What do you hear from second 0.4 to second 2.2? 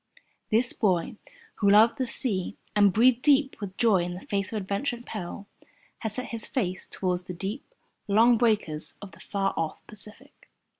This boy, who loved the